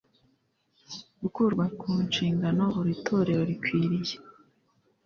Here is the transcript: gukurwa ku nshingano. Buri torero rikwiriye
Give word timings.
gukurwa 1.21 1.65
ku 1.79 1.89
nshingano. 2.05 2.63
Buri 2.75 2.93
torero 3.05 3.41
rikwiriye 3.49 4.15